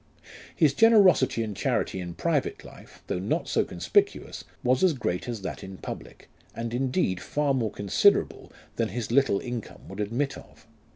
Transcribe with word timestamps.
His 0.55 0.73
generosity 0.73 1.43
and 1.43 1.55
charity 1.55 1.99
in 1.99 2.15
private 2.15 2.63
life, 2.65 3.03
though 3.05 3.19
not 3.19 3.47
so 3.47 3.63
conspicuous, 3.63 4.43
was 4.63 4.83
as 4.83 4.93
great 4.93 5.29
as 5.29 5.43
that 5.43 5.63
in 5.63 5.77
public, 5.77 6.27
and 6.55 6.73
indeed 6.73 7.19
far 7.21 7.53
more 7.53 7.69
considerable 7.69 8.51
than 8.77 8.87
his 8.87 9.11
little 9.11 9.39
income 9.39 9.87
would 9.89 9.99
admit 9.99 10.39
of. 10.39 10.65